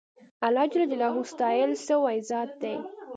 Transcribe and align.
اللهﷻ 0.47 1.29
ستایل 1.33 1.71
سوی 1.87 2.17
ذات 2.29 2.51
دی. 2.61 2.75